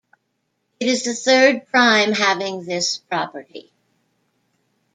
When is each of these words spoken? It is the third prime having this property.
It 0.79 0.87
is 0.87 1.03
the 1.03 1.13
third 1.13 1.67
prime 1.67 2.13
having 2.13 2.65
this 2.65 2.97
property. 2.97 3.71